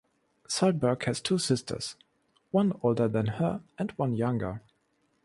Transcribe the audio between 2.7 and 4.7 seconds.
older than her and one younger.